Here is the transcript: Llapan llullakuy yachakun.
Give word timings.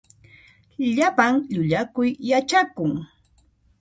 Llapan 0.95 1.33
llullakuy 1.53 2.09
yachakun. 2.29 2.91